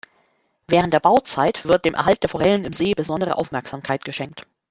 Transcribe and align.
Während 0.67 0.95
der 0.95 0.99
Bauzeit 0.99 1.63
wird 1.63 1.85
dem 1.85 1.93
Erhalt 1.93 2.23
der 2.23 2.29
Forellen 2.31 2.65
im 2.65 2.73
See 2.73 2.95
besondere 2.95 3.37
Aufmerksamkeit 3.37 4.03
geschenkt. 4.03 4.47